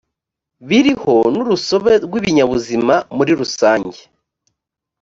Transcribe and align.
biriho 0.67 1.15
n 1.35 1.37
urusobe 1.41 1.93
rw 2.05 2.13
ibinyabuzima 2.19 2.95
muri 3.17 3.31
rusange 3.39 3.99